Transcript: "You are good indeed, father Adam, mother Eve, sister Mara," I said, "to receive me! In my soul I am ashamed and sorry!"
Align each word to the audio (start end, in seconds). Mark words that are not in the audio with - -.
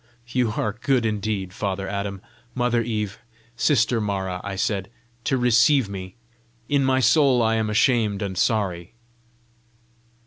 "You 0.29 0.53
are 0.53 0.79
good 0.81 1.05
indeed, 1.05 1.53
father 1.53 1.87
Adam, 1.87 2.23
mother 2.55 2.81
Eve, 2.81 3.19
sister 3.55 4.01
Mara," 4.01 4.41
I 4.43 4.55
said, 4.55 4.89
"to 5.25 5.37
receive 5.37 5.89
me! 5.89 6.15
In 6.67 6.83
my 6.83 6.99
soul 6.99 7.43
I 7.43 7.53
am 7.57 7.69
ashamed 7.69 8.23
and 8.23 8.35
sorry!" 8.35 8.93